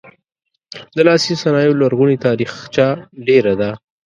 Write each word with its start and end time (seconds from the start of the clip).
د 0.95 0.97
لاسي 1.07 1.33
صنایعو 1.43 1.79
لرغونې 1.81 2.17
تاریخچه 2.25 2.87
ډیره 3.27 3.53
ده. 3.61 3.71